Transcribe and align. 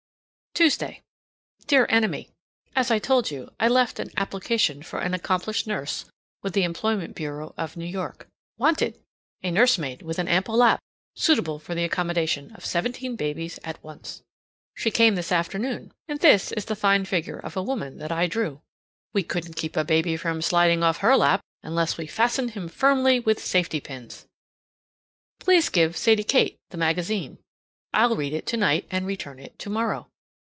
Tuesday. 0.53 1.01
Dear 1.65 1.85
Enemy: 1.87 2.27
As 2.75 2.91
I 2.91 2.99
told 2.99 3.31
you, 3.31 3.53
I 3.57 3.69
left 3.69 3.99
an 4.01 4.11
application 4.17 4.83
for 4.83 4.99
an 4.99 5.13
accomplished 5.13 5.65
nurse 5.65 6.03
with 6.43 6.51
the 6.51 6.63
employment 6.65 7.15
bureau 7.15 7.53
of 7.55 7.77
New 7.77 7.85
York. 7.85 8.27
Wanted! 8.57 8.99
A 9.43 9.49
nurse 9.49 9.77
maid 9.77 10.01
with 10.01 10.19
an 10.19 10.27
ample 10.27 10.57
lap 10.57 10.81
suitable 11.15 11.57
for 11.57 11.73
the 11.73 11.85
accommodation 11.85 12.53
of 12.53 12.65
seventeen 12.65 13.15
babies 13.15 13.59
at 13.63 13.81
once. 13.81 14.23
She 14.75 14.91
came 14.91 15.15
this 15.15 15.31
afternoon, 15.31 15.93
and 16.09 16.19
this 16.19 16.51
is 16.51 16.65
the 16.65 16.75
fine 16.75 17.05
figure 17.05 17.39
of 17.39 17.55
a 17.55 17.63
woman 17.63 17.97
that 17.99 18.11
I 18.11 18.27
drew! 18.27 18.61
We 19.13 19.23
couldn't 19.23 19.55
keep 19.55 19.77
a 19.77 19.85
baby 19.85 20.17
from 20.17 20.41
sliding 20.41 20.83
off 20.83 20.97
her 20.97 21.15
lap 21.15 21.39
unless 21.63 21.97
we 21.97 22.07
fastened 22.07 22.51
him 22.51 22.67
firmly 22.67 23.21
with 23.21 23.39
safety 23.41 23.79
pins. 23.79 24.27
Please 25.39 25.69
give 25.69 25.95
Sadie 25.95 26.25
Kate 26.25 26.57
the 26.71 26.77
magazine. 26.77 27.37
I'll 27.93 28.17
read 28.17 28.33
it 28.33 28.45
tonight 28.45 28.85
and 28.91 29.07
return 29.07 29.39
it 29.39 29.57
tomorrow. 29.57 30.09